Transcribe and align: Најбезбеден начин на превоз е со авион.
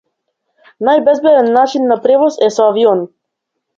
Најбезбеден 0.87 1.51
начин 1.57 1.87
на 1.91 1.99
превоз 2.07 2.41
е 2.47 2.51
со 2.57 2.67
авион. 2.73 3.05